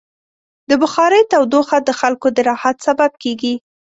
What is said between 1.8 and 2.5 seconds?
د خلکو د